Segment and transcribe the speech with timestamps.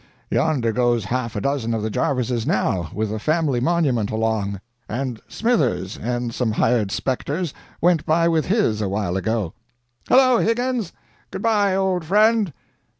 [0.31, 4.59] Yonder goes half a dozen of the Jarvises now, with the family monument along.
[4.89, 9.53] And Smithers and some hired specters went by with his awhile ago.
[10.09, 10.91] Hello, Higgins,
[11.29, 12.51] good by, old friend!